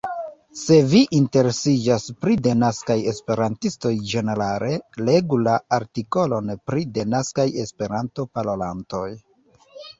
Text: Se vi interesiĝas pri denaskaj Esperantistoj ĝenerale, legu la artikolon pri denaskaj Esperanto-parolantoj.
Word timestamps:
Se 0.59 0.77
vi 0.93 1.01
interesiĝas 1.17 2.05
pri 2.23 2.37
denaskaj 2.47 2.95
Esperantistoj 3.11 3.93
ĝenerale, 4.13 4.71
legu 5.11 5.41
la 5.49 5.55
artikolon 5.81 6.53
pri 6.71 6.89
denaskaj 6.99 7.49
Esperanto-parolantoj. 7.69 9.09